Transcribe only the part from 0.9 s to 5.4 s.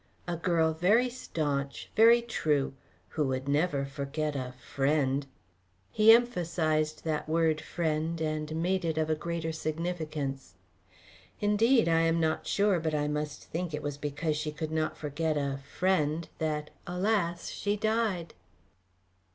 staunch, very true, who would never forget a friend."